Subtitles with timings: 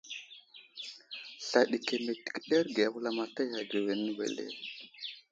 [1.47, 3.57] Sla ɗi keme təkeɗerge a wulamataya
[3.91, 4.45] ane wele.